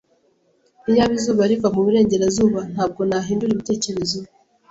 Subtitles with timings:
[0.89, 4.17] Iyaba izuba riva muburengerazuba, ntabwo nahindura ibitekerezo.